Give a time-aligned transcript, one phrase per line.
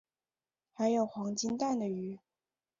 [0.73, 2.17] 还有黄金蛋的鱼